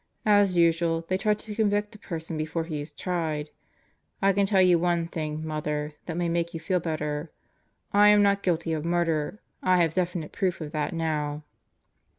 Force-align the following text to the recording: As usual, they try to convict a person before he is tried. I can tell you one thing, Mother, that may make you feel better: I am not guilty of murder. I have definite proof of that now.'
As 0.25 0.57
usual, 0.57 1.05
they 1.07 1.17
try 1.19 1.35
to 1.35 1.53
convict 1.53 1.93
a 1.93 1.99
person 1.99 2.35
before 2.35 2.63
he 2.63 2.81
is 2.81 2.91
tried. 2.91 3.51
I 4.19 4.33
can 4.33 4.47
tell 4.47 4.59
you 4.59 4.79
one 4.79 5.07
thing, 5.07 5.45
Mother, 5.45 5.93
that 6.07 6.17
may 6.17 6.27
make 6.27 6.55
you 6.55 6.59
feel 6.59 6.79
better: 6.79 7.31
I 7.93 8.07
am 8.07 8.23
not 8.23 8.41
guilty 8.41 8.73
of 8.73 8.83
murder. 8.83 9.43
I 9.61 9.79
have 9.83 9.93
definite 9.93 10.31
proof 10.31 10.59
of 10.59 10.71
that 10.71 10.91
now.' 10.91 11.43